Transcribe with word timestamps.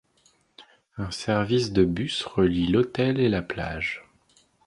Un 0.97 1.11
service 1.11 1.71
de 1.73 1.85
bus 1.85 2.23
relie 2.23 2.65
l'hôtel 2.65 3.19
et 3.19 3.29
la 3.29 3.43
plage. 3.43 4.03